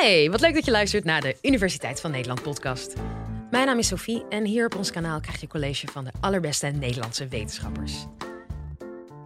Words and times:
Hey, 0.00 0.30
wat 0.30 0.40
leuk 0.40 0.54
dat 0.54 0.64
je 0.64 0.70
luistert 0.70 1.04
naar 1.04 1.20
de 1.20 1.36
Universiteit 1.42 2.00
van 2.00 2.10
Nederland 2.10 2.42
podcast. 2.42 2.94
Mijn 3.50 3.66
naam 3.66 3.78
is 3.78 3.86
Sophie 3.86 4.24
en 4.28 4.44
hier 4.44 4.66
op 4.66 4.74
ons 4.74 4.90
kanaal 4.90 5.20
krijg 5.20 5.40
je 5.40 5.46
college 5.46 5.86
van 5.86 6.04
de 6.04 6.10
allerbeste 6.20 6.66
Nederlandse 6.66 7.28
wetenschappers. 7.28 8.06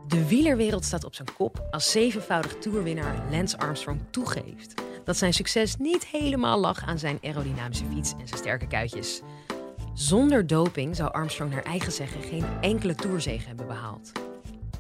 De 0.07 0.29
wielerwereld 0.29 0.85
staat 0.85 1.05
op 1.05 1.15
zijn 1.15 1.29
kop 1.37 1.67
als 1.71 1.91
zevenvoudig 1.91 2.55
toerwinnaar 2.59 3.23
Lance 3.31 3.59
Armstrong 3.59 4.01
toegeeft 4.11 4.75
dat 5.05 5.17
zijn 5.17 5.33
succes 5.33 5.77
niet 5.77 6.07
helemaal 6.07 6.59
lag 6.59 6.87
aan 6.87 6.99
zijn 6.99 7.19
aerodynamische 7.23 7.85
fiets 7.95 8.13
en 8.13 8.29
zijn 8.29 8.41
sterke 8.41 8.67
kuitjes. 8.67 9.21
Zonder 9.95 10.47
doping 10.47 10.97
zou 10.97 11.13
Armstrong 11.13 11.51
naar 11.51 11.65
eigen 11.65 11.93
zeggen 11.93 12.23
geen 12.23 12.45
enkele 12.61 12.95
toerzege 12.95 13.47
hebben 13.47 13.67
behaald. 13.67 14.13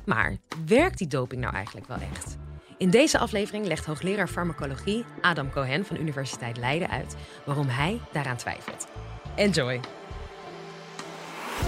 Maar 0.04 0.36
werkt 0.66 0.98
die 0.98 1.06
doping 1.06 1.40
nou 1.40 1.54
eigenlijk 1.54 1.86
wel 1.86 1.98
echt? 2.12 2.36
In 2.80 2.90
deze 2.90 3.18
aflevering 3.18 3.66
legt 3.66 3.86
hoogleraar 3.86 4.28
farmacologie 4.28 5.04
Adam 5.20 5.50
Cohen 5.50 5.84
van 5.84 5.96
Universiteit 5.96 6.56
Leiden 6.56 6.90
uit 6.90 7.16
waarom 7.44 7.66
hij 7.66 8.00
daaraan 8.12 8.36
twijfelt. 8.36 8.88
Enjoy! 9.36 9.80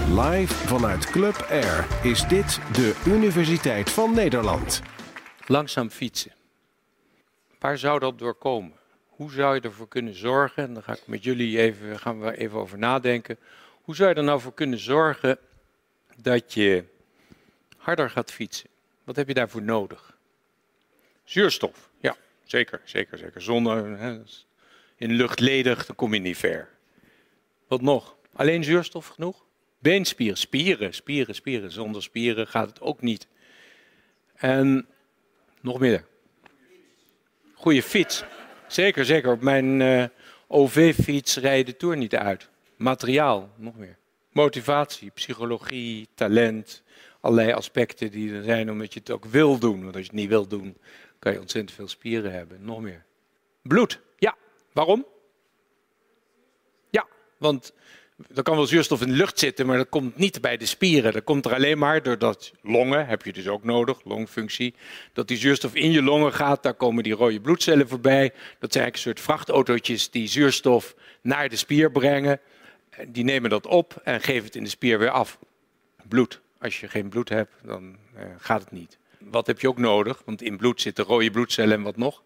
Live 0.09 0.55
vanuit 0.55 1.11
Club 1.11 1.47
Air 1.51 1.87
is 2.03 2.27
dit 2.27 2.61
de 2.73 3.03
Universiteit 3.07 3.91
van 3.91 4.15
Nederland. 4.15 4.83
Langzaam 5.47 5.91
fietsen. 5.91 6.33
Waar 7.59 7.79
zou 7.79 7.99
dat 7.99 8.19
door 8.19 8.35
komen? 8.35 8.73
Hoe 9.09 9.33
zou 9.33 9.55
je 9.55 9.61
ervoor 9.61 9.89
kunnen 9.89 10.15
zorgen, 10.15 10.63
en 10.63 10.75
daar 10.75 10.83
ga 10.83 10.93
ik 10.93 11.07
met 11.07 11.25
jullie 11.25 11.59
even, 11.59 11.99
gaan 11.99 12.21
we 12.21 12.37
even 12.37 12.59
over 12.59 12.79
nadenken. 12.79 13.39
Hoe 13.83 13.95
zou 13.95 14.09
je 14.09 14.15
er 14.15 14.25
nou 14.25 14.41
voor 14.41 14.55
kunnen 14.55 14.79
zorgen 14.79 15.39
dat 16.17 16.55
je 16.55 16.85
harder 17.77 18.11
gaat 18.11 18.33
fietsen? 18.33 18.69
Wat 19.05 19.17
heb 19.17 19.29
je 19.29 19.35
daarvoor 19.35 19.63
nodig? 19.63 20.13
Zuurstof, 21.33 21.91
ja, 22.01 22.17
zeker, 22.45 22.81
zeker, 22.85 23.19
zeker. 23.19 23.43
Zonder, 23.43 23.99
hè, 23.99 24.21
in 24.97 25.13
lucht 25.13 25.41
ledig, 25.41 25.87
dan 25.87 25.97
kom 25.97 26.15
je 26.15 26.21
niet 26.21 26.37
ver. 26.37 26.69
Wat 27.69 27.81
nog? 27.81 28.17
Alleen 28.33 28.65
zuurstof 28.65 29.07
genoeg? 29.07 29.45
Beenspieren, 29.79 30.39
spieren, 30.39 30.95
spieren, 30.95 31.35
spieren. 31.35 31.73
Zonder 31.73 32.03
spieren 32.03 32.47
gaat 32.47 32.69
het 32.69 32.81
ook 32.81 33.01
niet. 33.01 33.27
En 34.35 34.87
nog 35.61 35.79
meer. 35.79 36.05
Goede 37.55 37.83
fiets. 37.83 38.25
Zeker, 38.69 39.05
zeker. 39.05 39.33
Op 39.33 39.41
mijn 39.41 39.81
uh, 39.81 40.05
OV-fiets 40.47 41.37
rijdt 41.37 41.67
de 41.67 41.77
Tour 41.77 41.97
niet 41.97 42.15
uit. 42.15 42.49
Materiaal, 42.77 43.51
nog 43.57 43.77
meer. 43.77 43.97
Motivatie, 44.33 45.11
psychologie, 45.11 46.09
talent. 46.15 46.83
Allerlei 47.21 47.53
aspecten 47.53 48.11
die 48.11 48.35
er 48.35 48.43
zijn 48.43 48.71
omdat 48.71 48.93
je 48.95 49.01
het 49.01 49.11
ook 49.11 49.25
wil 49.25 49.59
doen. 49.59 49.83
Want 49.83 49.95
als 49.95 50.05
je 50.05 50.11
het 50.11 50.21
niet 50.21 50.29
wil 50.29 50.47
doen, 50.47 50.77
kan 51.23 51.33
je 51.33 51.41
ontzettend 51.41 51.77
veel 51.77 51.89
spieren 51.89 52.33
hebben. 52.33 52.65
Nog 52.65 52.81
meer. 52.81 53.05
Bloed. 53.63 54.01
Ja. 54.19 54.37
Waarom? 54.73 55.07
Ja, 56.91 57.07
want 57.39 57.73
er 58.35 58.43
kan 58.43 58.57
wel 58.57 58.67
zuurstof 58.67 59.01
in 59.01 59.09
de 59.09 59.15
lucht 59.15 59.39
zitten, 59.39 59.67
maar 59.67 59.77
dat 59.77 59.89
komt 59.89 60.17
niet 60.17 60.41
bij 60.41 60.57
de 60.57 60.67
spieren. 60.67 61.13
Dat 61.13 61.25
komt 61.25 61.45
er 61.45 61.55
alleen 61.55 61.79
maar 61.79 62.03
doordat 62.03 62.53
longen, 62.63 63.07
heb 63.07 63.23
je 63.23 63.33
dus 63.33 63.49
ook 63.49 63.65
nodig, 63.65 64.05
longfunctie, 64.05 64.75
dat 65.13 65.29
die 65.29 65.37
zuurstof 65.37 65.75
in 65.75 65.91
je 65.91 66.03
longen 66.03 66.33
gaat, 66.33 66.63
daar 66.63 66.75
komen 66.75 67.03
die 67.03 67.15
rode 67.15 67.41
bloedcellen 67.41 67.89
voorbij. 67.89 68.29
Dat 68.59 68.73
zijn 68.73 68.85
eigenlijk 68.85 68.95
een 68.95 69.01
soort 69.01 69.21
vrachtautootjes 69.21 70.11
die 70.11 70.29
zuurstof 70.29 70.95
naar 71.21 71.49
de 71.49 71.57
spier 71.57 71.91
brengen. 71.91 72.41
Die 73.09 73.25
nemen 73.25 73.51
dat 73.51 73.67
op 73.67 74.01
en 74.05 74.21
geven 74.21 74.45
het 74.45 74.57
in 74.57 74.65
de 74.65 74.71
spier 74.71 74.99
weer 74.99 75.11
af. 75.11 75.39
Bloed. 76.09 76.41
Als 76.59 76.81
je 76.81 76.89
geen 76.89 77.09
bloed 77.09 77.29
hebt, 77.29 77.53
dan 77.63 77.97
eh, 78.15 78.25
gaat 78.39 78.61
het 78.61 78.71
niet. 78.71 78.99
Wat 79.31 79.47
heb 79.47 79.61
je 79.61 79.69
ook 79.69 79.79
nodig? 79.79 80.23
Want 80.25 80.43
in 80.43 80.57
bloed 80.57 80.81
zitten 80.81 81.05
rode 81.05 81.31
bloedcellen 81.31 81.77
en 81.77 81.83
wat 81.83 81.97
nog? 81.97 82.23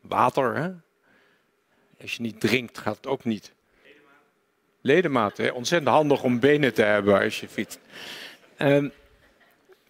Water, 0.00 0.56
hè? 0.56 0.70
Als 2.00 2.14
je 2.14 2.22
niet 2.22 2.40
drinkt, 2.40 2.78
gaat 2.78 2.96
het 2.96 3.06
ook 3.06 3.24
niet 3.24 3.52
ledematen. 4.80 5.54
Ontzettend 5.54 5.90
handig 5.90 6.22
om 6.22 6.40
benen 6.40 6.74
te 6.74 6.82
hebben 6.82 7.20
als 7.20 7.40
je 7.40 7.48
fietst. 7.48 7.80
Um, 8.58 8.92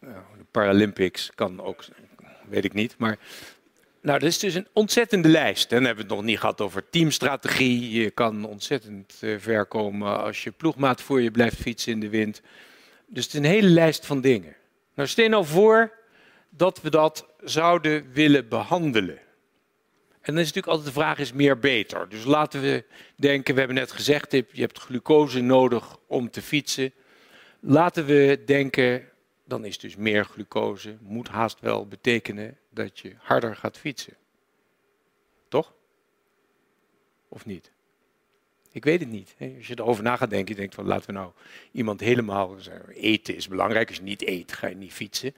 de 0.01 0.45
Paralympics 0.51 1.31
kan 1.35 1.61
ook, 1.61 1.85
weet 2.49 2.65
ik 2.65 2.73
niet. 2.73 2.95
Maar 2.99 3.19
nou, 4.01 4.19
dat 4.19 4.29
is 4.29 4.39
dus 4.39 4.55
een 4.55 4.67
ontzettende 4.73 5.29
lijst. 5.29 5.71
Dan 5.71 5.85
hebben 5.85 6.05
we 6.05 6.11
het 6.11 6.21
nog 6.21 6.29
niet 6.31 6.39
gehad 6.39 6.61
over 6.61 6.91
teamstrategie. 6.91 7.91
Je 7.91 8.11
kan 8.11 8.45
ontzettend 8.45 9.19
uh, 9.21 9.39
ver 9.39 9.67
komen 9.67 10.23
als 10.23 10.45
je 10.45 10.51
ploegmaat 10.51 11.03
voor 11.03 11.21
je 11.21 11.31
blijft 11.31 11.57
fietsen 11.57 11.93
in 11.93 12.01
de 12.01 12.09
wind. 12.09 12.41
Dus 13.07 13.25
het 13.25 13.33
is 13.33 13.39
een 13.39 13.47
hele 13.47 13.69
lijst 13.69 14.07
van 14.07 14.21
dingen. 14.21 14.57
Nou, 14.95 15.09
stel 15.09 15.29
nou 15.29 15.45
voor 15.45 15.93
dat 16.49 16.81
we 16.81 16.91
dat 16.91 17.27
zouden 17.41 18.13
willen 18.13 18.49
behandelen. 18.49 19.19
En 20.23 20.33
dan 20.33 20.39
is 20.39 20.47
natuurlijk 20.53 20.67
altijd 20.67 20.87
de 20.87 21.01
vraag, 21.01 21.19
is 21.19 21.33
meer 21.33 21.59
beter? 21.59 22.09
Dus 22.09 22.25
laten 22.25 22.61
we 22.61 22.85
denken, 23.17 23.53
we 23.55 23.59
hebben 23.59 23.79
net 23.79 23.93
gezegd, 23.93 24.33
je 24.33 24.47
hebt 24.53 24.79
glucose 24.79 25.41
nodig 25.41 25.99
om 26.07 26.31
te 26.31 26.43
fietsen. 26.43 26.93
Laten 27.61 28.05
we 28.05 28.43
denken, 28.47 29.09
dan 29.45 29.65
is 29.65 29.79
dus 29.79 29.97
meer 29.97 30.25
glucose, 30.25 30.97
moet 31.01 31.29
haast 31.29 31.61
wel 31.61 31.87
betekenen 31.87 32.59
dat 32.71 32.99
je 32.99 33.15
harder 33.19 33.57
gaat 33.57 33.79
fietsen. 33.79 34.17
Toch? 35.49 35.75
Of 37.29 37.47
niet? 37.47 37.73
Ik 38.73 38.85
weet 38.85 39.01
het 39.01 39.09
niet. 39.09 39.35
Als 39.57 39.67
je 39.67 39.79
erover 39.79 40.03
na 40.03 40.17
gaat 40.17 40.31
denken, 40.31 40.55
je 40.55 40.61
denkt 40.61 40.75
van 40.75 40.87
laten 40.87 41.07
we 41.07 41.13
nou 41.13 41.31
iemand 41.73 42.01
helemaal 42.01 42.57
eten 42.95 43.37
is 43.37 43.49
belangrijk. 43.49 43.89
Als 43.89 43.97
je 43.97 44.03
niet 44.03 44.27
eet, 44.27 44.53
ga 44.53 44.67
je 44.67 44.75
niet 44.75 44.93
fietsen. 44.93 45.35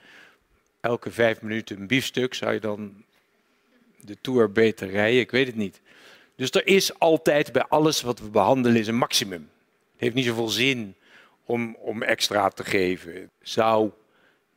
Elke 0.80 1.10
vijf 1.10 1.42
minuten 1.42 1.80
een 1.80 1.86
biefstuk 1.86 2.34
zou 2.34 2.52
je 2.52 2.60
dan 2.60 3.04
de 4.00 4.16
Tour 4.20 4.52
beter 4.52 4.90
rijden? 4.90 5.20
Ik 5.20 5.30
weet 5.30 5.46
het 5.46 5.56
niet. 5.56 5.80
Dus 6.36 6.50
er 6.50 6.66
is 6.66 6.98
altijd 6.98 7.52
bij 7.52 7.62
alles 7.62 8.02
wat 8.02 8.18
we 8.18 8.28
behandelen 8.28 8.80
is 8.80 8.86
een 8.86 8.96
maximum. 8.96 9.50
Het 9.92 10.00
heeft 10.00 10.14
niet 10.14 10.24
zoveel 10.24 10.48
zin 10.48 10.94
om, 11.44 11.76
om 11.78 12.02
extra 12.02 12.48
te 12.48 12.64
geven. 12.64 13.30
Zou 13.42 13.90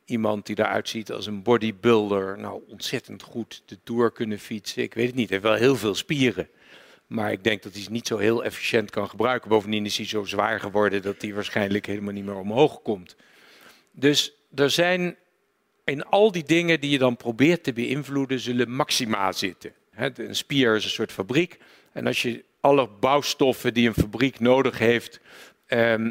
iemand 0.04 0.46
die 0.46 0.58
eruit 0.58 0.88
ziet 0.88 1.12
als 1.12 1.26
een 1.26 1.42
bodybuilder 1.42 2.38
nou 2.38 2.62
ontzettend 2.68 3.22
goed 3.22 3.62
de 3.66 3.78
Tour 3.82 4.12
kunnen 4.12 4.38
fietsen? 4.38 4.82
Ik 4.82 4.94
weet 4.94 5.06
het 5.06 5.14
niet. 5.14 5.28
Hij 5.28 5.38
heeft 5.38 5.50
wel 5.50 5.60
heel 5.60 5.76
veel 5.76 5.94
spieren. 5.94 6.48
Maar 7.08 7.32
ik 7.32 7.44
denk 7.44 7.62
dat 7.62 7.72
hij 7.72 7.82
ze 7.82 7.90
niet 7.90 8.06
zo 8.06 8.18
heel 8.18 8.44
efficiënt 8.44 8.90
kan 8.90 9.08
gebruiken. 9.08 9.48
Bovendien 9.48 9.84
is 9.84 9.96
hij 9.96 10.06
zo 10.06 10.24
zwaar 10.24 10.60
geworden 10.60 11.02
dat 11.02 11.22
hij 11.22 11.34
waarschijnlijk 11.34 11.86
helemaal 11.86 12.12
niet 12.12 12.24
meer 12.24 12.38
omhoog 12.38 12.82
komt. 12.82 13.16
Dus 13.92 14.32
er 14.54 14.70
zijn 14.70 15.16
in 15.84 16.04
al 16.04 16.32
die 16.32 16.44
dingen 16.44 16.80
die 16.80 16.90
je 16.90 16.98
dan 16.98 17.16
probeert 17.16 17.64
te 17.64 17.72
beïnvloeden, 17.72 18.40
zullen 18.40 18.70
maxima 18.70 19.32
zitten. 19.32 19.72
Een 19.94 20.36
spier 20.36 20.76
is 20.76 20.84
een 20.84 20.90
soort 20.90 21.12
fabriek. 21.12 21.58
En 21.92 22.06
als 22.06 22.22
je 22.22 22.44
alle 22.60 22.88
bouwstoffen 22.88 23.74
die 23.74 23.88
een 23.88 23.94
fabriek 23.94 24.40
nodig 24.40 24.78
heeft, 24.78 25.20
ehm, 25.66 26.10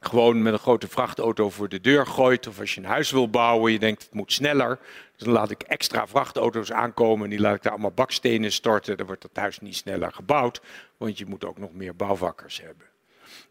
gewoon 0.00 0.42
met 0.42 0.52
een 0.52 0.58
grote 0.58 0.88
vrachtauto 0.88 1.50
voor 1.50 1.68
de 1.68 1.80
deur 1.80 2.06
gooit. 2.06 2.46
Of 2.46 2.60
als 2.60 2.74
je 2.74 2.80
een 2.80 2.86
huis 2.86 3.10
wil 3.10 3.30
bouwen, 3.30 3.72
je 3.72 3.78
denkt 3.78 4.02
het 4.02 4.14
moet 4.14 4.32
sneller. 4.32 4.78
Dus 5.16 5.24
dan 5.24 5.32
laat 5.32 5.50
ik 5.50 5.62
extra 5.62 6.06
vrachtauto's 6.06 6.72
aankomen 6.72 7.24
en 7.24 7.30
die 7.30 7.40
laat 7.40 7.54
ik 7.54 7.62
daar 7.62 7.72
allemaal 7.72 7.90
bakstenen 7.90 8.52
storten. 8.52 8.96
Dan 8.96 9.06
wordt 9.06 9.22
dat 9.22 9.30
huis 9.34 9.58
niet 9.58 9.76
sneller 9.76 10.12
gebouwd, 10.12 10.60
want 10.96 11.18
je 11.18 11.26
moet 11.26 11.44
ook 11.44 11.58
nog 11.58 11.72
meer 11.72 11.96
bouwvakkers 11.96 12.60
hebben. 12.60 12.86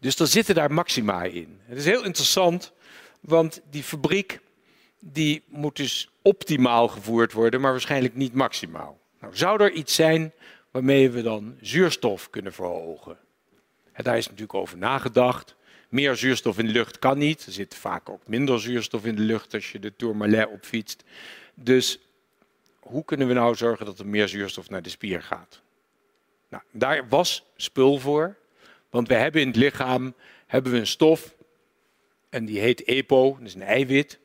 Dus 0.00 0.18
er 0.18 0.26
zitten 0.26 0.54
daar 0.54 0.72
maxima 0.72 1.22
in. 1.22 1.60
Het 1.64 1.78
is 1.78 1.84
heel 1.84 2.04
interessant, 2.04 2.72
want 3.20 3.60
die 3.70 3.82
fabriek 3.82 4.40
die 5.00 5.44
moet 5.48 5.76
dus 5.76 6.10
optimaal 6.22 6.88
gevoerd 6.88 7.32
worden, 7.32 7.60
maar 7.60 7.70
waarschijnlijk 7.70 8.14
niet 8.14 8.34
maximaal. 8.34 8.98
Nou, 9.20 9.36
zou 9.36 9.62
er 9.62 9.72
iets 9.72 9.94
zijn 9.94 10.32
waarmee 10.70 11.10
we 11.10 11.22
dan 11.22 11.56
zuurstof 11.60 12.30
kunnen 12.30 12.52
verhogen? 12.52 13.18
En 13.92 14.04
daar 14.04 14.16
is 14.16 14.24
natuurlijk 14.24 14.54
over 14.54 14.78
nagedacht. 14.78 15.56
Meer 15.88 16.16
zuurstof 16.16 16.58
in 16.58 16.66
de 16.66 16.72
lucht 16.72 16.98
kan 16.98 17.18
niet. 17.18 17.46
Er 17.46 17.52
zit 17.52 17.74
vaak 17.74 18.08
ook 18.08 18.26
minder 18.26 18.60
zuurstof 18.60 19.04
in 19.04 19.16
de 19.16 19.22
lucht 19.22 19.54
als 19.54 19.72
je 19.72 19.78
de 19.78 19.96
Tourmalet 19.96 20.48
opfietst. 20.48 21.04
Dus 21.54 21.98
hoe 22.78 23.04
kunnen 23.04 23.28
we 23.28 23.34
nou 23.34 23.54
zorgen 23.54 23.86
dat 23.86 23.98
er 23.98 24.06
meer 24.06 24.28
zuurstof 24.28 24.70
naar 24.70 24.82
de 24.82 24.88
spier 24.88 25.22
gaat? 25.22 25.60
Nou, 26.48 26.62
daar 26.70 27.08
was 27.08 27.44
spul 27.56 27.98
voor. 27.98 28.36
Want 28.90 29.08
we 29.08 29.14
hebben 29.14 29.40
in 29.40 29.46
het 29.46 29.56
lichaam 29.56 30.14
hebben 30.46 30.72
we 30.72 30.78
een 30.78 30.86
stof 30.86 31.34
en 32.28 32.44
die 32.44 32.58
heet 32.58 32.84
EPO, 32.84 33.36
dat 33.38 33.46
is 33.46 33.54
een 33.54 33.62
eiwit 33.62 34.18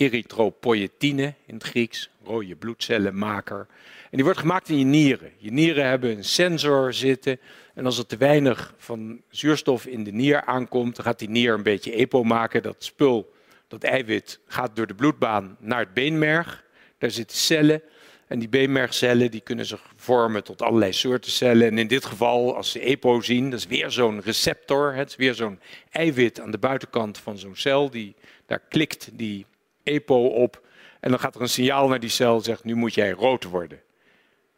erythropoietine 0.00 1.34
in 1.46 1.54
het 1.54 1.62
Grieks, 1.62 2.10
rode 2.24 2.56
bloedcellenmaker. 2.56 3.66
En 4.02 4.16
die 4.16 4.24
wordt 4.24 4.38
gemaakt 4.38 4.68
in 4.68 4.78
je 4.78 4.84
nieren. 4.84 5.32
Je 5.36 5.52
nieren 5.52 5.86
hebben 5.86 6.16
een 6.16 6.24
sensor 6.24 6.92
zitten. 6.92 7.40
En 7.74 7.84
als 7.84 7.98
er 7.98 8.06
te 8.06 8.16
weinig 8.16 8.74
van 8.76 9.22
zuurstof 9.28 9.86
in 9.86 10.04
de 10.04 10.12
nier 10.12 10.44
aankomt, 10.44 10.96
dan 10.96 11.04
gaat 11.04 11.18
die 11.18 11.30
nier 11.30 11.54
een 11.54 11.62
beetje 11.62 11.92
EPO 11.92 12.22
maken. 12.22 12.62
Dat 12.62 12.84
spul, 12.84 13.32
dat 13.68 13.82
eiwit, 13.82 14.40
gaat 14.46 14.76
door 14.76 14.86
de 14.86 14.94
bloedbaan 14.94 15.56
naar 15.58 15.78
het 15.78 15.94
beenmerg. 15.94 16.64
Daar 16.98 17.10
zitten 17.10 17.36
cellen. 17.36 17.82
En 18.26 18.38
die 18.38 18.48
beenmergcellen 18.48 19.30
die 19.30 19.40
kunnen 19.40 19.66
zich 19.66 19.82
vormen 19.96 20.44
tot 20.44 20.62
allerlei 20.62 20.92
soorten 20.92 21.30
cellen. 21.30 21.66
En 21.66 21.78
in 21.78 21.86
dit 21.86 22.04
geval, 22.04 22.56
als 22.56 22.70
ze 22.70 22.80
EPO 22.80 23.20
zien, 23.20 23.50
dat 23.50 23.58
is 23.58 23.66
weer 23.66 23.90
zo'n 23.90 24.20
receptor. 24.20 24.94
Het 24.94 25.08
is 25.08 25.16
weer 25.16 25.34
zo'n 25.34 25.60
eiwit 25.90 26.40
aan 26.40 26.50
de 26.50 26.58
buitenkant 26.58 27.18
van 27.18 27.38
zo'n 27.38 27.56
cel. 27.56 27.90
Die, 27.90 28.14
daar 28.46 28.62
klikt 28.68 29.08
die 29.12 29.46
EPO 29.82 30.26
op. 30.26 30.66
En 31.00 31.10
dan 31.10 31.20
gaat 31.20 31.34
er 31.34 31.40
een 31.40 31.48
signaal 31.48 31.88
naar 31.88 32.00
die 32.00 32.10
cel, 32.10 32.40
zegt 32.40 32.64
nu 32.64 32.74
moet 32.74 32.94
jij 32.94 33.10
rood 33.10 33.44
worden. 33.44 33.80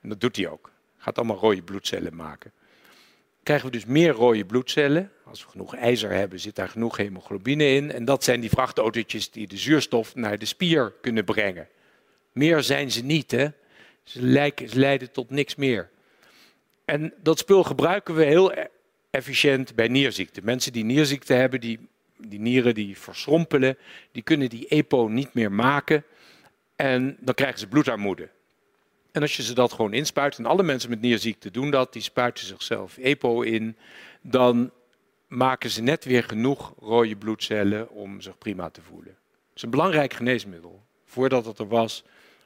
En 0.00 0.08
dat 0.08 0.20
doet 0.20 0.36
hij 0.36 0.48
ook. 0.48 0.70
Gaat 0.98 1.18
allemaal 1.18 1.38
rode 1.38 1.62
bloedcellen 1.62 2.16
maken. 2.16 2.52
Krijgen 3.42 3.66
we 3.66 3.72
dus 3.72 3.84
meer 3.84 4.10
rode 4.12 4.44
bloedcellen. 4.44 5.12
Als 5.24 5.44
we 5.44 5.50
genoeg 5.50 5.76
ijzer 5.76 6.10
hebben, 6.10 6.40
zit 6.40 6.54
daar 6.54 6.68
genoeg 6.68 6.96
hemoglobine 6.96 7.64
in. 7.64 7.92
En 7.92 8.04
dat 8.04 8.24
zijn 8.24 8.40
die 8.40 8.50
vrachtautootjes 8.50 9.30
die 9.30 9.46
de 9.46 9.56
zuurstof 9.56 10.14
naar 10.14 10.38
de 10.38 10.44
spier 10.44 10.92
kunnen 11.00 11.24
brengen. 11.24 11.68
Meer 12.32 12.62
zijn 12.62 12.90
ze 12.90 13.04
niet, 13.04 13.30
hè. 13.30 13.48
Ze, 14.02 14.50
leiden 14.72 15.12
tot 15.12 15.30
niks 15.30 15.54
meer. 15.54 15.90
En 16.84 17.14
dat 17.22 17.38
spul 17.38 17.62
gebruiken 17.62 18.14
we 18.14 18.24
heel 18.24 18.52
e- 18.52 18.66
efficiënt 19.10 19.74
bij 19.74 19.88
nierziekte. 19.88 20.40
Mensen 20.44 20.72
die 20.72 20.84
nierziekte 20.84 21.34
hebben, 21.34 21.60
die, 21.60 21.88
die 22.28 22.40
nieren 22.40 22.74
die 22.74 22.98
verschrompelen, 22.98 23.78
die 24.12 24.22
kunnen 24.22 24.48
die 24.48 24.68
EPO 24.68 25.08
niet 25.08 25.34
meer 25.34 25.52
maken. 25.52 26.04
En 26.76 27.16
dan 27.20 27.34
krijgen 27.34 27.58
ze 27.58 27.68
bloedarmoede. 27.68 28.28
En 29.12 29.22
als 29.22 29.36
je 29.36 29.42
ze 29.42 29.54
dat 29.54 29.72
gewoon 29.72 29.92
inspuit, 29.92 30.38
en 30.38 30.46
alle 30.46 30.62
mensen 30.62 30.90
met 30.90 31.00
nierziekte 31.00 31.50
doen 31.50 31.70
dat, 31.70 31.92
die 31.92 32.02
spuiten 32.02 32.46
zichzelf 32.46 32.96
EPO 32.96 33.40
in, 33.40 33.76
dan 34.20 34.70
maken 35.28 35.70
ze 35.70 35.82
net 35.82 36.04
weer 36.04 36.24
genoeg 36.24 36.74
rode 36.78 37.16
bloedcellen 37.16 37.90
om 37.90 38.20
zich 38.20 38.38
prima 38.38 38.70
te 38.70 38.82
voelen. 38.82 39.16
Het 39.48 39.56
is 39.56 39.62
een 39.62 39.70
belangrijk 39.70 40.12
geneesmiddel. 40.12 40.82
Voordat 41.04 41.44
het 41.44 41.58
er 41.58 41.68
was, 41.68 42.04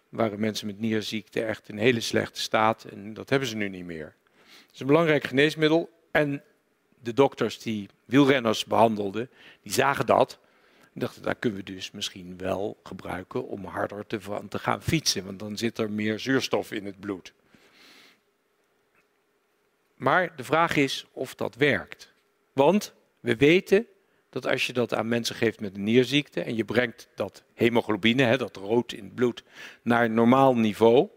waren 0.09 0.41
mensen 0.41 0.67
met 0.67 0.81
nierziekte 0.81 1.43
echt 1.43 1.69
in 1.69 1.79
hele 1.79 2.01
slechte 2.01 2.41
staat 2.41 2.85
en 2.85 3.15
dat 3.15 3.31
hebben 3.31 3.49
ze 3.49 3.57
nu 3.57 3.69
niet 3.69 3.85
meer. 3.85 4.15
Het 4.67 4.75
is 4.75 4.81
een 4.81 4.87
belangrijk 4.87 5.25
geneesmiddel 5.25 5.91
en 6.11 6.43
de 7.07 7.13
dokters 7.13 7.59
die 7.59 7.89
wielrenners 8.05 8.65
behandelden, 8.65 9.31
die 9.63 9.73
zagen 9.73 10.07
dat 10.07 10.39
en 10.97 11.01
dachten, 11.01 11.23
daar 11.23 11.35
kunnen 11.35 11.59
we 11.59 11.73
dus 11.73 11.91
misschien 11.91 12.39
wel 12.39 12.81
gebruiken 12.83 13.49
om 13.49 13.65
harder 13.65 14.07
te, 14.07 14.21
gaan 14.51 14.83
fietsen, 14.83 15.25
want 15.25 15.39
dan 15.39 15.57
zit 15.57 15.79
er 15.79 15.91
meer 15.91 16.19
zuurstof 16.19 16.73
in 16.73 16.85
het 16.87 17.01
bloed. 17.01 17.33
Maar 19.97 20.37
de 20.37 20.45
vraag 20.45 20.77
is 20.77 21.07
of 21.13 21.35
dat 21.35 21.55
werkt. 21.55 22.13
Want 22.53 22.95
we 23.21 23.37
weten 23.37 23.87
dat 24.31 24.47
als 24.47 24.67
je 24.67 24.73
dat 24.73 24.95
aan 24.95 25.09
mensen 25.09 25.37
geeft 25.37 25.61
met 25.61 25.75
een 25.75 25.85
nierziekte 25.85 26.41
en 26.41 26.57
je 26.57 26.65
brengt 26.65 27.09
dat 27.15 27.43
hemoglobine, 27.55 28.23
hè, 28.23 28.37
dat 28.37 28.57
rood 28.57 28.93
in 28.93 29.05
het 29.05 29.15
bloed, 29.15 29.45
naar 29.83 30.11
normaal 30.11 30.57
niveau, 30.57 31.09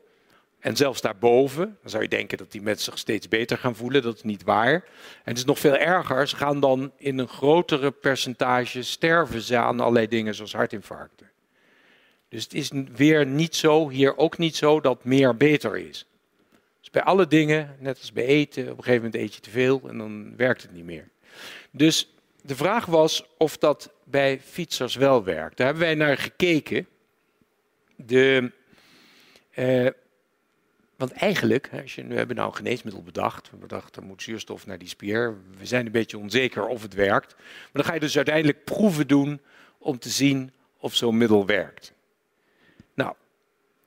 en 0.59 0.75
zelfs 0.75 1.01
daarboven, 1.01 1.77
dan 1.81 1.89
zou 1.89 2.03
je 2.03 2.09
denken 2.09 2.37
dat 2.37 2.51
die 2.51 2.61
mensen 2.61 2.91
zich 2.91 2.97
steeds 2.97 3.27
beter 3.27 3.57
gaan 3.57 3.75
voelen. 3.75 4.01
Dat 4.01 4.15
is 4.15 4.23
niet 4.23 4.43
waar. 4.43 4.73
En 4.73 4.81
het 5.23 5.37
is 5.37 5.45
nog 5.45 5.59
veel 5.59 5.77
erger. 5.77 6.27
Ze 6.27 6.35
gaan 6.35 6.59
dan 6.59 6.91
in 6.97 7.17
een 7.17 7.27
grotere 7.27 7.91
percentage 7.91 8.83
sterven 8.83 9.41
ze 9.41 9.57
aan 9.57 9.79
allerlei 9.79 10.07
dingen 10.07 10.35
zoals 10.35 10.53
hartinfarcten. 10.53 11.29
Dus 12.29 12.43
het 12.43 12.53
is 12.53 12.71
weer 12.95 13.25
niet 13.25 13.55
zo, 13.55 13.89
hier 13.89 14.17
ook 14.17 14.37
niet 14.37 14.55
zo, 14.55 14.81
dat 14.81 15.03
meer 15.03 15.37
beter 15.37 15.77
is. 15.77 16.05
Dus 16.79 16.89
bij 16.89 17.03
alle 17.03 17.27
dingen, 17.27 17.75
net 17.79 17.97
als 17.99 18.13
bij 18.13 18.25
eten, 18.25 18.63
op 18.63 18.77
een 18.77 18.83
gegeven 18.83 19.03
moment 19.03 19.21
eet 19.21 19.35
je 19.35 19.41
te 19.41 19.49
veel 19.49 19.81
en 19.87 19.97
dan 19.97 20.35
werkt 20.35 20.61
het 20.61 20.71
niet 20.71 20.85
meer. 20.85 21.09
Dus 21.71 22.13
de 22.41 22.55
vraag 22.55 22.85
was 22.85 23.25
of 23.37 23.57
dat 23.57 23.91
bij 24.03 24.39
fietsers 24.39 24.95
wel 24.95 25.23
werkt. 25.23 25.57
Daar 25.57 25.65
hebben 25.65 25.85
wij 25.85 25.95
naar 25.95 26.17
gekeken. 26.17 26.87
De, 27.95 28.51
eh, 29.51 29.87
want 30.99 31.11
eigenlijk, 31.11 31.69
als 31.81 31.95
je, 31.95 32.03
nu 32.03 32.15
hebben 32.15 32.35
nou 32.35 32.49
een 32.49 32.55
geneesmiddel 32.55 33.03
bedacht. 33.03 33.49
We 33.51 33.57
bedachten, 33.57 34.01
er 34.01 34.07
moet 34.07 34.21
zuurstof 34.21 34.65
naar 34.65 34.77
die 34.77 34.87
spier. 34.87 35.37
We 35.57 35.65
zijn 35.65 35.85
een 35.85 35.91
beetje 35.91 36.17
onzeker 36.17 36.67
of 36.67 36.81
het 36.81 36.93
werkt. 36.93 37.35
Maar 37.37 37.69
dan 37.73 37.83
ga 37.83 37.93
je 37.93 37.99
dus 37.99 38.15
uiteindelijk 38.15 38.63
proeven 38.63 39.07
doen 39.07 39.41
om 39.77 39.99
te 39.99 40.09
zien 40.09 40.51
of 40.77 40.95
zo'n 40.95 41.17
middel 41.17 41.45
werkt. 41.45 41.93
Nou, 42.93 43.13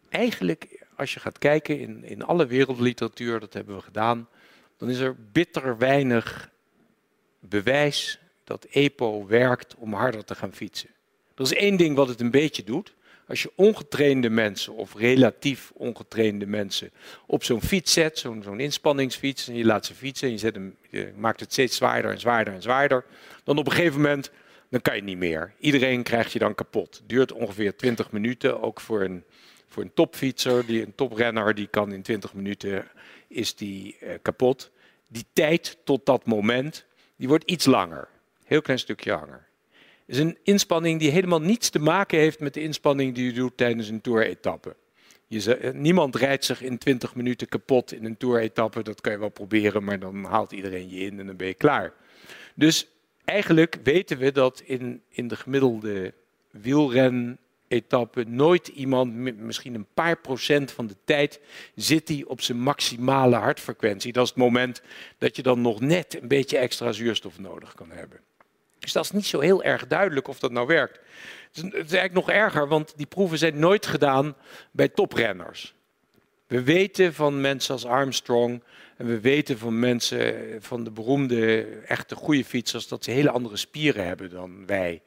eigenlijk, 0.08 0.84
als 0.96 1.14
je 1.14 1.20
gaat 1.20 1.38
kijken 1.38 1.78
in, 1.78 2.04
in 2.04 2.22
alle 2.22 2.46
wereldliteratuur, 2.46 3.40
dat 3.40 3.52
hebben 3.52 3.76
we 3.76 3.82
gedaan, 3.82 4.28
dan 4.76 4.90
is 4.90 4.98
er 4.98 5.16
bitter 5.32 5.78
weinig 5.78 6.50
bewijs 7.40 8.18
dat 8.44 8.64
EPO 8.64 9.26
werkt 9.26 9.74
om 9.74 9.92
harder 9.92 10.24
te 10.24 10.34
gaan 10.34 10.52
fietsen. 10.52 10.90
Er 11.34 11.42
is 11.42 11.54
één 11.54 11.76
ding 11.76 11.96
wat 11.96 12.08
het 12.08 12.20
een 12.20 12.30
beetje 12.30 12.64
doet. 12.64 12.94
Als 13.26 13.42
je 13.42 13.52
ongetrainde 13.54 14.30
mensen 14.30 14.74
of 14.74 14.94
relatief 14.94 15.72
ongetrainde 15.74 16.46
mensen 16.46 16.90
op 17.26 17.44
zo'n 17.44 17.62
fiets 17.62 17.92
zet, 17.92 18.18
zo'n 18.18 18.60
inspanningsfiets, 18.60 19.48
en 19.48 19.54
je 19.54 19.64
laat 19.64 19.86
ze 19.86 19.94
fietsen 19.94 20.26
en 20.26 20.32
je, 20.32 20.38
zet 20.38 20.54
hem, 20.54 20.76
je 20.90 21.12
maakt 21.16 21.40
het 21.40 21.52
steeds 21.52 21.76
zwaarder 21.76 22.10
en 22.10 22.20
zwaarder 22.20 22.54
en 22.54 22.62
zwaarder, 22.62 23.04
dan 23.44 23.58
op 23.58 23.66
een 23.66 23.72
gegeven 23.72 24.00
moment 24.00 24.30
dan 24.68 24.80
kan 24.82 24.96
je 24.96 25.02
niet 25.02 25.18
meer. 25.18 25.52
Iedereen 25.58 26.02
krijgt 26.02 26.32
je 26.32 26.38
dan 26.38 26.54
kapot. 26.54 27.02
Duurt 27.06 27.32
ongeveer 27.32 27.76
20 27.76 28.10
minuten, 28.10 28.62
ook 28.62 28.80
voor 28.80 29.02
een, 29.02 29.24
voor 29.68 29.82
een 29.82 29.94
topfietser, 29.94 30.66
die, 30.66 30.82
een 30.82 30.94
toprenner, 30.94 31.54
die 31.54 31.66
kan 31.66 31.92
in 31.92 32.02
20 32.02 32.34
minuten 32.34 32.88
is 33.28 33.54
die 33.54 33.96
eh, 33.98 34.14
kapot. 34.22 34.70
Die 35.08 35.24
tijd 35.32 35.78
tot 35.84 36.06
dat 36.06 36.26
moment, 36.26 36.84
die 37.16 37.28
wordt 37.28 37.50
iets 37.50 37.64
langer. 37.64 38.08
Heel 38.44 38.62
klein 38.62 38.78
stukje 38.78 39.10
langer 39.10 39.50
is 40.12 40.18
een 40.18 40.38
inspanning 40.42 41.00
die 41.00 41.10
helemaal 41.10 41.40
niets 41.40 41.70
te 41.70 41.78
maken 41.78 42.18
heeft 42.18 42.40
met 42.40 42.54
de 42.54 42.62
inspanning 42.62 43.14
die 43.14 43.24
je 43.24 43.32
doet 43.32 43.56
tijdens 43.56 43.88
een 43.88 44.00
tour-etappe. 44.00 44.76
Eh, 45.28 45.72
niemand 45.72 46.16
rijdt 46.16 46.44
zich 46.44 46.62
in 46.62 46.78
20 46.78 47.14
minuten 47.14 47.48
kapot 47.48 47.92
in 47.92 48.04
een 48.04 48.16
tour-etappe. 48.16 48.82
Dat 48.82 49.00
kan 49.00 49.12
je 49.12 49.18
wel 49.18 49.28
proberen, 49.28 49.84
maar 49.84 49.98
dan 49.98 50.24
haalt 50.24 50.52
iedereen 50.52 50.90
je 50.90 51.00
in 51.00 51.20
en 51.20 51.26
dan 51.26 51.36
ben 51.36 51.46
je 51.46 51.54
klaar. 51.54 51.92
Dus 52.54 52.88
eigenlijk 53.24 53.78
weten 53.82 54.18
we 54.18 54.32
dat 54.32 54.62
in, 54.64 55.02
in 55.08 55.28
de 55.28 55.36
gemiddelde 55.36 56.14
wielren 56.50 57.38
etappe 57.68 58.24
nooit 58.24 58.68
iemand, 58.68 59.14
misschien 59.36 59.74
een 59.74 59.86
paar 59.94 60.16
procent 60.16 60.72
van 60.72 60.86
de 60.86 60.96
tijd, 61.04 61.40
zit 61.74 62.08
hij 62.08 62.24
op 62.26 62.40
zijn 62.40 62.60
maximale 62.60 63.36
hartfrequentie. 63.36 64.12
Dat 64.12 64.24
is 64.24 64.28
het 64.28 64.38
moment 64.38 64.82
dat 65.18 65.36
je 65.36 65.42
dan 65.42 65.60
nog 65.60 65.80
net 65.80 66.22
een 66.22 66.28
beetje 66.28 66.58
extra 66.58 66.92
zuurstof 66.92 67.38
nodig 67.38 67.74
kan 67.74 67.90
hebben. 67.90 68.20
Dus 68.82 68.92
dat 68.92 69.04
is 69.04 69.10
niet 69.10 69.26
zo 69.26 69.40
heel 69.40 69.62
erg 69.62 69.86
duidelijk 69.86 70.28
of 70.28 70.38
dat 70.38 70.50
nou 70.50 70.66
werkt. 70.66 71.00
Het 71.52 71.64
is, 71.64 71.72
eigenlijk 71.72 72.12
nog 72.12 72.30
erger, 72.30 72.68
want 72.68 72.92
die 72.96 73.06
proeven 73.06 73.38
zijn 73.38 73.58
nooit 73.58 73.86
gedaan 73.86 74.36
bij 74.70 74.88
toprenners. 74.88 75.74
We 76.46 76.62
weten 76.62 77.14
van 77.14 77.40
mensen 77.40 77.74
als 77.74 77.84
Armstrong 77.84 78.62
en 78.96 79.06
we 79.06 79.20
weten 79.20 79.58
van 79.58 79.78
mensen, 79.78 80.34
van 80.62 80.84
de 80.84 80.90
beroemde, 80.90 81.62
echte 81.86 82.14
goede 82.14 82.44
fietsers, 82.44 82.88
dat 82.88 83.04
ze 83.04 83.10
hele 83.10 83.30
andere 83.30 83.56
spieren 83.56 84.06
hebben 84.06 84.30
dan 84.30 84.66
wij. 84.66 85.02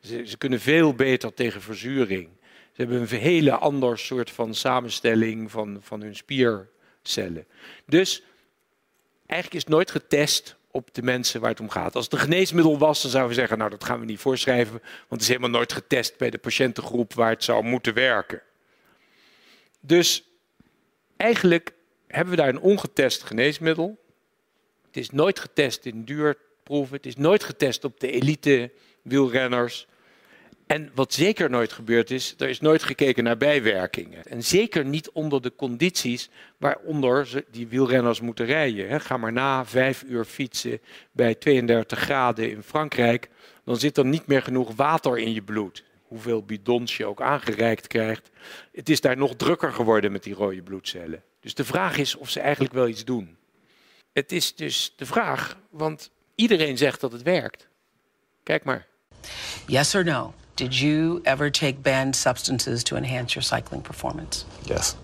Ze, 0.00 0.26
ze 0.26 0.36
kunnen 0.36 0.60
veel 0.60 0.94
beter 0.94 1.34
tegen 1.34 1.60
verzuring. 1.60 2.28
Ze 2.42 2.82
hebben 2.82 3.00
een 3.00 3.06
hele 3.06 3.52
ander 3.52 3.98
soort 3.98 4.30
van 4.30 4.54
samenstelling 4.54 5.50
van, 5.50 5.78
van 5.80 6.00
hun 6.00 6.16
spiercellen. 6.16 7.46
Dus 7.86 8.22
eigenlijk 9.26 9.64
is 9.64 9.70
nooit 9.70 9.90
getest 9.90 10.56
op 10.70 10.94
de 10.94 11.02
mensen 11.02 11.40
waar 11.40 11.50
het 11.50 11.60
om 11.60 11.68
gaat. 11.68 11.94
Als 11.94 12.04
het 12.04 12.12
een 12.12 12.18
geneesmiddel 12.20 12.78
was, 12.78 13.02
dan 13.02 13.10
zouden 13.10 13.34
we 13.34 13.40
zeggen, 13.40 13.58
nou 13.58 13.70
dat 13.70 13.84
gaan 13.84 14.00
we 14.00 14.06
niet 14.06 14.18
voorschrijven, 14.18 14.72
want 14.80 15.08
het 15.08 15.20
is 15.20 15.28
helemaal 15.28 15.50
nooit 15.50 15.72
getest 15.72 16.16
bij 16.16 16.30
de 16.30 16.38
patiëntengroep 16.38 17.14
waar 17.14 17.30
het 17.30 17.44
zou 17.44 17.64
moeten 17.64 17.94
werken. 17.94 18.42
Dus 19.80 20.24
eigenlijk 21.16 21.72
hebben 22.06 22.34
we 22.34 22.40
daar 22.40 22.48
een 22.48 22.60
ongetest 22.60 23.22
geneesmiddel. 23.22 23.98
Het 24.86 24.96
is 24.96 25.10
nooit 25.10 25.38
getest 25.38 25.84
in 25.84 26.04
duurproeven, 26.04 26.96
het 26.96 27.06
is 27.06 27.16
nooit 27.16 27.44
getest 27.44 27.84
op 27.84 28.00
de 28.00 28.10
elite 28.10 28.72
wielrenners. 29.02 29.86
En 30.70 30.90
wat 30.94 31.12
zeker 31.12 31.50
nooit 31.50 31.72
gebeurd 31.72 32.10
is, 32.10 32.34
er 32.38 32.48
is 32.48 32.60
nooit 32.60 32.82
gekeken 32.82 33.24
naar 33.24 33.36
bijwerkingen. 33.36 34.24
En 34.24 34.44
zeker 34.44 34.84
niet 34.84 35.10
onder 35.10 35.42
de 35.42 35.54
condities 35.56 36.30
waaronder 36.56 37.26
ze 37.26 37.44
die 37.50 37.66
wielrenners 37.66 38.20
moeten 38.20 38.46
rijden. 38.46 39.00
Ga 39.00 39.16
maar 39.16 39.32
na 39.32 39.66
vijf 39.66 40.02
uur 40.02 40.24
fietsen 40.24 40.80
bij 41.12 41.34
32 41.34 41.98
graden 41.98 42.50
in 42.50 42.62
Frankrijk, 42.62 43.28
dan 43.64 43.76
zit 43.76 43.96
er 43.96 44.04
niet 44.04 44.26
meer 44.26 44.42
genoeg 44.42 44.74
water 44.76 45.18
in 45.18 45.32
je 45.32 45.42
bloed. 45.42 45.84
Hoeveel 46.02 46.42
bidons 46.42 46.96
je 46.96 47.06
ook 47.06 47.20
aangereikt 47.20 47.86
krijgt. 47.86 48.30
Het 48.72 48.88
is 48.88 49.00
daar 49.00 49.16
nog 49.16 49.34
drukker 49.36 49.72
geworden 49.72 50.12
met 50.12 50.22
die 50.22 50.34
rode 50.34 50.62
bloedcellen. 50.62 51.22
Dus 51.40 51.54
de 51.54 51.64
vraag 51.64 51.98
is 51.98 52.16
of 52.16 52.30
ze 52.30 52.40
eigenlijk 52.40 52.74
wel 52.74 52.88
iets 52.88 53.04
doen. 53.04 53.36
Het 54.12 54.32
is 54.32 54.54
dus 54.54 54.92
de 54.96 55.06
vraag, 55.06 55.56
want 55.70 56.10
iedereen 56.34 56.78
zegt 56.78 57.00
dat 57.00 57.12
het 57.12 57.22
werkt. 57.22 57.68
Kijk 58.42 58.64
maar. 58.64 58.86
Yes 59.66 59.94
or 59.94 60.04
no? 60.04 60.34
Did 60.60 60.78
you 60.78 61.22
ever 61.24 61.48
take 61.48 61.82
banned 61.82 62.14
substances 62.14 62.84
to 62.84 62.96
enhance 62.96 63.34
your 63.34 63.40
cycling 63.40 63.80
performance? 63.80 64.44
Yes. 64.66 64.94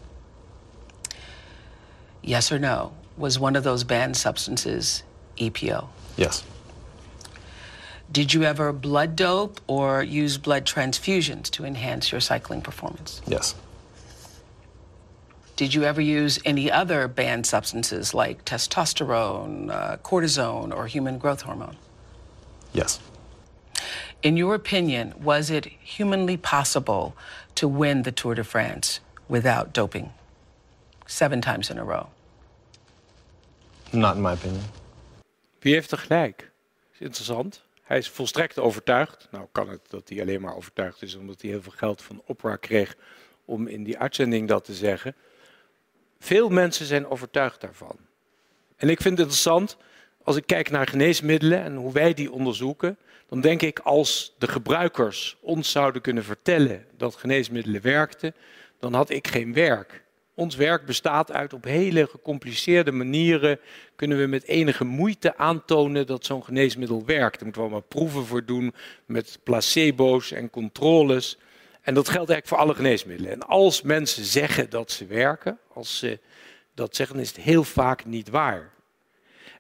Yes 2.21 2.53
or 2.53 2.59
no? 2.59 2.93
Was 3.17 3.39
one 3.39 3.57
of 3.57 3.65
those 3.65 3.83
banned 3.83 4.19
substances 4.19 5.03
EPO? 5.39 5.89
Yes. 6.19 6.45
Did 8.13 8.35
you 8.35 8.43
ever 8.45 8.71
blood 8.71 9.17
dope 9.17 9.59
or 9.67 10.03
use 10.03 10.37
blood 10.37 10.67
transfusions 10.67 11.45
to 11.53 11.65
enhance 11.65 12.13
your 12.13 12.21
cycling 12.21 12.61
performance? 12.61 13.23
Yes. 13.27 13.55
Did 15.57 15.73
you 15.73 15.85
ever 15.85 16.03
use 16.03 16.39
any 16.45 16.71
other 16.71 17.09
banned 17.09 17.47
substances 17.47 18.13
like 18.13 18.45
testosterone, 18.45 19.71
uh, 19.71 19.97
cortisone, 20.05 20.77
or 20.77 20.87
human 20.87 21.17
growth 21.17 21.41
hormone? 21.41 21.79
Yes. 22.75 23.01
In 24.21 24.37
your 24.37 24.55
opinion, 24.55 25.13
was 25.23 25.51
it 25.51 25.69
humanly 25.97 26.37
possible 26.37 27.13
to 27.55 27.79
win 27.79 28.03
the 28.03 28.13
Tour 28.13 28.35
de 28.35 28.45
France 28.45 29.01
without 29.29 29.75
doping? 29.75 30.13
seven 31.07 31.41
times 31.41 31.71
in 31.71 31.79
a 31.79 31.85
row? 31.85 32.07
Not 33.91 34.15
in 34.17 34.23
my 34.23 34.33
opinion. 34.33 34.63
Wie 35.59 35.75
heeft 35.75 35.91
er 35.91 35.99
gelijk? 35.99 36.51
is 36.93 37.01
interessant. 37.01 37.65
Hij 37.83 37.99
is 37.99 38.09
volstrekt 38.09 38.59
overtuigd. 38.59 39.29
Nou 39.31 39.47
kan 39.53 39.69
het 39.69 39.81
dat 39.89 40.09
hij 40.09 40.21
alleen 40.21 40.41
maar 40.41 40.57
overtuigd 40.57 41.03
is 41.03 41.15
omdat 41.15 41.41
hij 41.41 41.51
heel 41.51 41.63
veel 41.63 41.73
geld 41.77 42.03
van 42.03 42.23
Opera 42.27 42.57
kreeg 42.57 42.97
om 43.45 43.67
in 43.67 43.85
die 43.85 43.99
uitzending 43.99 44.49
dat 44.49 44.65
te 44.65 44.75
zeggen. 44.75 45.15
Veel 46.19 46.49
mensen 46.49 46.87
zijn 46.87 47.09
overtuigd 47.09 47.61
daarvan. 47.61 47.97
En 48.77 48.89
ik 48.89 49.01
vind 49.01 49.19
het 49.19 49.19
interessant, 49.19 49.77
als 50.23 50.37
ik 50.37 50.47
kijk 50.47 50.71
naar 50.71 50.87
geneesmiddelen 50.87 51.63
en 51.63 51.75
hoe 51.77 51.93
wij 51.93 52.15
die 52.15 52.33
onderzoeken, 52.33 52.99
dan 53.29 53.41
denk 53.41 53.63
ik 53.63 53.79
als 53.79 54.35
de 54.39 54.49
gebruikers 54.49 55.37
ons 55.41 55.71
zouden 55.71 56.03
kunnen 56.03 56.25
vertellen 56.25 56.87
dat 56.97 57.15
geneesmiddelen 57.15 57.83
werkten, 57.83 58.35
dan 58.79 58.95
had 58.95 59.11
ik 59.11 59.29
geen 59.29 59.53
werk. 59.53 60.05
Ons 60.35 60.57
werk 60.57 60.87
bestaat 60.87 61.33
uit 61.33 61.53
op 61.53 61.65
hele 61.65 62.07
gecompliceerde 62.07 62.93
manieren 62.93 63.59
kunnen 63.95 64.19
we 64.19 64.27
met 64.27 64.45
enige 64.45 64.85
moeite 64.85 65.37
aantonen 65.37 66.07
dat 66.07 66.25
zo'n 66.25 66.45
geneesmiddel 66.45 67.05
werkt. 67.05 67.35
Daar 67.35 67.45
moeten 67.45 67.63
we 67.63 67.69
allemaal 67.69 67.89
proeven 67.89 68.25
voor 68.25 68.45
doen 68.45 68.75
met 69.07 69.39
placebo's 69.43 70.33
en 70.33 70.51
controles. 70.51 71.39
En 71.83 71.95
dat 71.95 72.09
geldt 72.09 72.31
eigenlijk 72.31 72.47
voor 72.47 72.59
alle 72.59 72.75
geneesmiddelen. 72.75 73.33
En 73.33 73.43
als 73.43 73.83
mensen 73.83 74.25
zeggen 74.25 74.71
dat 74.71 74.91
ze 74.91 75.07
werken, 75.07 75.59
als 75.73 75.99
ze 75.99 76.19
dat 76.75 76.97
zeggen, 76.97 77.19
is 77.19 77.29
het 77.29 77.37
heel 77.37 77.65
vaak 77.65 78.05
niet 78.05 78.29
waar. 78.29 78.73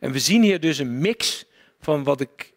En 0.00 0.12
we 0.12 0.18
zien 0.18 0.42
hier 0.42 0.60
dus 0.60 0.78
een 0.78 0.98
mix 0.98 1.44
van 1.80 2.04
wat 2.04 2.20
ik 2.20 2.52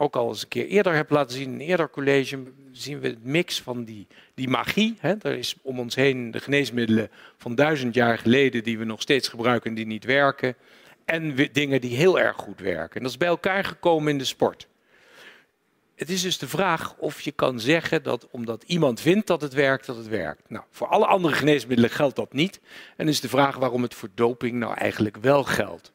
ook 0.00 0.16
al 0.16 0.28
eens 0.28 0.42
een 0.42 0.48
keer 0.48 0.66
eerder 0.66 0.94
heb 0.94 1.10
laten 1.10 1.36
zien, 1.36 1.46
in 1.46 1.54
een 1.54 1.60
eerder 1.60 1.90
college, 1.90 2.38
zien 2.72 3.00
we 3.00 3.08
het 3.08 3.24
mix 3.24 3.60
van 3.60 3.84
die, 3.84 4.06
die 4.34 4.48
magie. 4.48 4.96
Hè. 5.00 5.14
Er 5.22 5.38
is 5.38 5.56
om 5.62 5.78
ons 5.78 5.94
heen 5.94 6.30
de 6.30 6.40
geneesmiddelen 6.40 7.10
van 7.36 7.54
duizend 7.54 7.94
jaar 7.94 8.18
geleden 8.18 8.62
die 8.62 8.78
we 8.78 8.84
nog 8.84 9.00
steeds 9.00 9.28
gebruiken 9.28 9.70
en 9.70 9.76
die 9.76 9.86
niet 9.86 10.04
werken. 10.04 10.56
En 11.04 11.34
dingen 11.52 11.80
die 11.80 11.96
heel 11.96 12.18
erg 12.18 12.36
goed 12.36 12.60
werken. 12.60 12.96
En 12.96 13.02
dat 13.02 13.10
is 13.10 13.16
bij 13.16 13.28
elkaar 13.28 13.64
gekomen 13.64 14.12
in 14.12 14.18
de 14.18 14.24
sport. 14.24 14.68
Het 15.94 16.10
is 16.10 16.22
dus 16.22 16.38
de 16.38 16.48
vraag 16.48 16.96
of 16.96 17.20
je 17.20 17.32
kan 17.32 17.60
zeggen 17.60 18.02
dat 18.02 18.28
omdat 18.30 18.62
iemand 18.66 19.00
vindt 19.00 19.26
dat 19.26 19.40
het 19.40 19.52
werkt, 19.52 19.86
dat 19.86 19.96
het 19.96 20.08
werkt. 20.08 20.50
Nou, 20.50 20.64
voor 20.70 20.86
alle 20.86 21.06
andere 21.06 21.34
geneesmiddelen 21.34 21.90
geldt 21.90 22.16
dat 22.16 22.32
niet. 22.32 22.60
En 22.96 23.08
is 23.08 23.20
de 23.20 23.28
vraag 23.28 23.56
waarom 23.56 23.82
het 23.82 23.94
voor 23.94 24.08
doping 24.14 24.58
nou 24.58 24.74
eigenlijk 24.74 25.16
wel 25.16 25.44
geldt. 25.44 25.92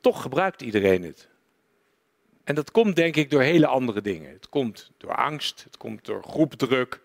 Toch 0.00 0.22
gebruikt 0.22 0.62
iedereen 0.62 1.02
het. 1.02 1.28
En 2.46 2.54
dat 2.54 2.70
komt 2.70 2.96
denk 2.96 3.16
ik 3.16 3.30
door 3.30 3.42
hele 3.42 3.66
andere 3.66 4.00
dingen. 4.00 4.32
Het 4.32 4.48
komt 4.48 4.90
door 4.96 5.14
angst, 5.14 5.64
het 5.64 5.76
komt 5.76 6.04
door 6.04 6.22
groepdruk. 6.22 7.00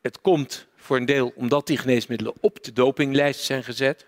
Het 0.00 0.20
komt 0.20 0.66
voor 0.76 0.96
een 0.96 1.04
deel 1.04 1.32
omdat 1.34 1.66
die 1.66 1.76
geneesmiddelen 1.76 2.34
op 2.40 2.64
de 2.64 2.72
dopinglijst 2.72 3.40
zijn 3.40 3.64
gezet. 3.64 4.06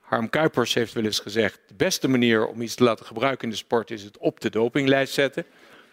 Harm 0.00 0.30
Kuipers 0.30 0.74
heeft 0.74 0.92
wel 0.92 1.04
eens 1.04 1.18
gezegd: 1.18 1.60
de 1.66 1.74
beste 1.74 2.08
manier 2.08 2.46
om 2.46 2.62
iets 2.62 2.74
te 2.74 2.84
laten 2.84 3.06
gebruiken 3.06 3.44
in 3.44 3.50
de 3.50 3.56
sport 3.56 3.90
is 3.90 4.02
het 4.02 4.18
op 4.18 4.40
de 4.40 4.50
dopinglijst 4.50 5.12
zetten. 5.12 5.44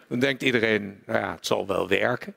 Dan 0.08 0.18
denkt 0.18 0.42
iedereen, 0.42 1.02
nou 1.06 1.18
ja, 1.18 1.34
het 1.34 1.46
zal 1.46 1.66
wel 1.66 1.88
werken. 1.88 2.34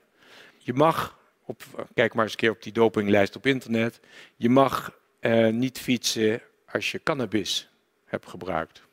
Je 0.57 0.73
mag, 0.73 1.19
op, 1.45 1.87
kijk 1.93 2.13
maar 2.13 2.23
eens 2.23 2.33
een 2.33 2.39
keer 2.39 2.51
op 2.51 2.63
die 2.63 2.73
dopinglijst 2.73 3.35
op 3.35 3.45
internet, 3.45 3.99
je 4.35 4.49
mag 4.49 4.99
eh, 5.19 5.47
niet 5.47 5.79
fietsen 5.79 6.41
als 6.71 6.91
je 6.91 7.03
cannabis 7.03 7.69
hebt 8.05 8.29
gebruikt. 8.29 8.84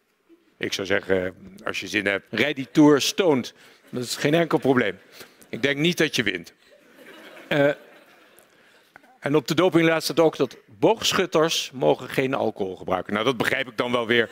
Ik 0.63 0.73
zou 0.73 0.87
zeggen, 0.87 1.35
als 1.65 1.81
je 1.81 1.89
zin 1.89 2.07
hebt, 2.07 2.27
rijd 2.31 2.57
die 2.57 2.69
Tour 2.71 3.01
stoned. 3.01 3.55
Dat 3.91 4.03
is 4.03 4.17
geen 4.17 4.35
enkel 4.35 4.59
probleem. 4.59 4.99
Ik 5.49 5.63
denk 5.63 5.79
niet 5.79 5.99
dat 5.99 6.17
je 6.17 6.23
wint. 6.23 6.53
Uh, 7.49 7.71
en 9.19 9.37
op 9.37 9.49
de 9.49 9.55
dopinglijst 9.55 10.05
staat 10.05 10.21
ook 10.21 10.37
dat 10.37 10.57
boogschutters 10.79 11.71
mogen 11.75 12.09
geen 12.09 12.35
alcohol 12.35 12.77
gebruiken. 12.77 13.13
Nou, 13.13 13.25
dat 13.25 13.37
begrijp 13.37 13.69
ik 13.69 13.77
dan 13.77 13.93
wel 13.93 14.07
weer. 14.07 14.31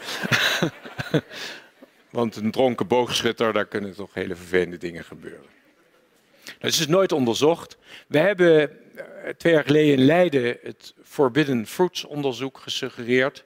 Want 2.11 2.37
een 2.37 2.51
dronken 2.51 2.87
boogschutter, 2.87 3.53
daar 3.53 3.67
kunnen 3.67 3.95
toch 3.95 4.15
hele 4.15 4.37
vervelende 4.37 4.79
dingen 4.79 5.05
gebeuren. 5.05 5.49
Dat 6.45 6.71
is 6.71 6.77
dus 6.77 6.87
nooit 6.87 7.13
onderzocht. 7.13 7.79
We 8.07 8.19
hebben 8.19 8.71
eh, 8.97 9.31
twee 9.37 9.53
jaar 9.53 9.65
geleden 9.65 9.93
in 9.93 10.05
Leiden 10.05 10.59
het 10.63 10.95
Forbidden 11.03 11.67
Fruits 11.67 12.05
onderzoek 12.05 12.59
gesuggereerd. 12.59 13.45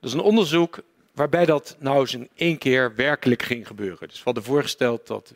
Dat 0.00 0.10
is 0.10 0.12
een 0.12 0.24
onderzoek 0.24 0.82
waarbij 1.18 1.44
dat 1.44 1.76
nou 1.78 2.00
eens 2.00 2.14
in 2.14 2.28
één 2.34 2.58
keer 2.58 2.94
werkelijk 2.94 3.42
ging 3.42 3.66
gebeuren. 3.66 4.08
Dus 4.08 4.16
we 4.16 4.24
hadden 4.24 4.42
voorgesteld 4.42 5.06
dat 5.06 5.34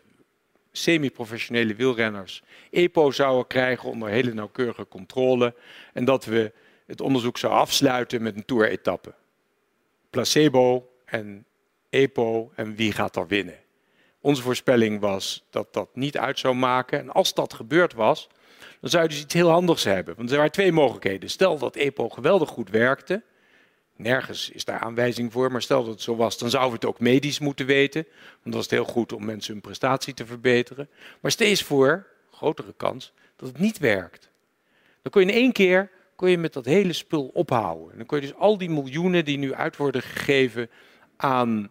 semi-professionele 0.72 1.74
wielrenners 1.74 2.42
EPO 2.70 3.10
zouden 3.10 3.46
krijgen 3.46 3.88
onder 3.88 4.08
hele 4.08 4.34
nauwkeurige 4.34 4.88
controle. 4.88 5.54
En 5.92 6.04
dat 6.04 6.24
we 6.24 6.52
het 6.86 7.00
onderzoek 7.00 7.38
zouden 7.38 7.62
afsluiten 7.62 8.22
met 8.22 8.36
een 8.36 8.44
tour-etappe. 8.44 9.14
Placebo 10.10 10.90
en 11.04 11.44
EPO 11.90 12.52
en 12.54 12.74
wie 12.74 12.92
gaat 12.92 13.16
er 13.16 13.26
winnen. 13.26 13.58
Onze 14.20 14.42
voorspelling 14.42 15.00
was 15.00 15.44
dat 15.50 15.72
dat 15.72 15.88
niet 15.94 16.18
uit 16.18 16.38
zou 16.38 16.54
maken. 16.54 16.98
En 16.98 17.10
als 17.10 17.34
dat 17.34 17.54
gebeurd 17.54 17.94
was, 17.94 18.28
dan 18.80 18.90
zou 18.90 19.02
je 19.02 19.08
dus 19.08 19.20
iets 19.20 19.34
heel 19.34 19.50
handigs 19.50 19.84
hebben. 19.84 20.16
Want 20.16 20.30
er 20.30 20.36
waren 20.36 20.52
twee 20.52 20.72
mogelijkheden. 20.72 21.30
Stel 21.30 21.58
dat 21.58 21.76
EPO 21.76 22.08
geweldig 22.08 22.48
goed 22.48 22.70
werkte, 22.70 23.22
Nergens 24.02 24.50
is 24.50 24.64
daar 24.64 24.78
aanwijzing 24.78 25.32
voor, 25.32 25.52
maar 25.52 25.62
stel 25.62 25.84
dat 25.84 25.92
het 25.92 26.02
zo 26.02 26.16
was, 26.16 26.38
dan 26.38 26.50
zouden 26.50 26.70
we 26.70 26.86
het 26.86 26.94
ook 26.94 27.00
medisch 27.00 27.38
moeten 27.38 27.66
weten. 27.66 28.06
Want 28.42 28.54
dat 28.54 28.64
is 28.64 28.70
heel 28.70 28.84
goed 28.84 29.12
om 29.12 29.24
mensen 29.24 29.52
hun 29.52 29.62
prestatie 29.62 30.14
te 30.14 30.26
verbeteren. 30.26 30.88
Maar 31.20 31.30
steeds 31.30 31.62
voor, 31.62 32.06
grotere 32.30 32.74
kans, 32.76 33.12
dat 33.36 33.48
het 33.48 33.58
niet 33.58 33.78
werkt. 33.78 34.30
Dan 35.02 35.12
kon 35.12 35.22
je 35.22 35.28
in 35.28 35.34
één 35.34 35.52
keer 35.52 35.90
kon 36.16 36.30
je 36.30 36.38
met 36.38 36.52
dat 36.52 36.64
hele 36.64 36.92
spul 36.92 37.30
ophouden. 37.32 37.90
En 37.90 37.96
dan 37.96 38.06
kon 38.06 38.20
je 38.20 38.26
dus 38.26 38.36
al 38.36 38.58
die 38.58 38.70
miljoenen 38.70 39.24
die 39.24 39.38
nu 39.38 39.54
uit 39.54 39.76
worden 39.76 40.02
gegeven 40.02 40.70
aan 41.16 41.70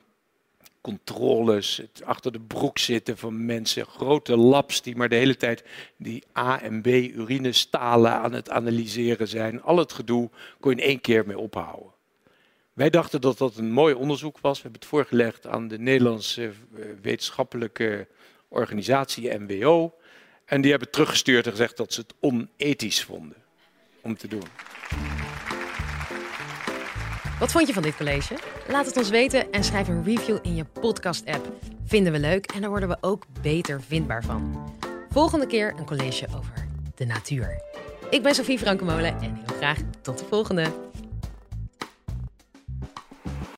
controles, 0.81 1.77
het 1.77 2.01
achter 2.05 2.31
de 2.31 2.39
broek 2.39 2.77
zitten 2.77 3.17
van 3.17 3.45
mensen, 3.45 3.85
grote 3.85 4.37
labs 4.37 4.81
die 4.81 4.95
maar 4.95 5.09
de 5.09 5.15
hele 5.15 5.37
tijd 5.37 5.63
die 5.97 6.23
A 6.37 6.61
en 6.61 6.81
B 6.81 6.87
urinestalen 6.87 8.11
aan 8.11 8.33
het 8.33 8.49
analyseren 8.49 9.27
zijn. 9.27 9.61
Al 9.61 9.77
het 9.77 9.91
gedoe 9.93 10.29
kon 10.59 10.71
je 10.71 10.81
in 10.81 10.87
één 10.87 11.01
keer 11.01 11.27
mee 11.27 11.37
ophouden. 11.37 11.91
Wij 12.81 12.89
dachten 12.89 13.21
dat 13.21 13.37
dat 13.37 13.55
een 13.57 13.71
mooi 13.71 13.93
onderzoek 13.93 14.39
was. 14.39 14.55
We 14.55 14.61
hebben 14.61 14.79
het 14.79 14.89
voorgelegd 14.89 15.47
aan 15.47 15.67
de 15.67 15.79
Nederlandse 15.79 16.43
eh, 16.43 16.85
wetenschappelijke 17.01 18.07
organisatie 18.47 19.39
NWO. 19.39 19.93
En 20.45 20.61
die 20.61 20.71
hebben 20.71 20.91
teruggestuurd 20.91 21.45
en 21.45 21.51
gezegd 21.51 21.77
dat 21.77 21.93
ze 21.93 22.01
het 22.01 22.13
onethisch 22.19 23.03
vonden 23.03 23.37
om 24.01 24.17
te 24.17 24.27
doen. 24.27 24.43
Wat 27.39 27.51
vond 27.51 27.67
je 27.67 27.73
van 27.73 27.83
dit 27.83 27.97
college? 27.97 28.35
Laat 28.67 28.85
het 28.85 28.97
ons 28.97 29.09
weten 29.09 29.51
en 29.51 29.63
schrijf 29.63 29.87
een 29.87 30.03
review 30.03 30.37
in 30.41 30.55
je 30.55 30.65
podcast-app. 30.65 31.51
Vinden 31.85 32.13
we 32.13 32.19
leuk 32.19 32.45
en 32.45 32.61
daar 32.61 32.69
worden 32.69 32.89
we 32.89 32.97
ook 33.01 33.25
beter 33.41 33.81
vindbaar 33.81 34.23
van. 34.23 34.73
Volgende 35.09 35.47
keer 35.47 35.73
een 35.77 35.85
college 35.85 36.27
over 36.35 36.67
de 36.95 37.05
natuur. 37.05 37.61
Ik 38.09 38.23
ben 38.23 38.35
Sofie 38.35 38.59
Frankemolen 38.59 39.21
en 39.21 39.35
heel 39.35 39.57
graag 39.57 39.79
tot 40.01 40.17
de 40.19 40.25
volgende. 40.25 40.90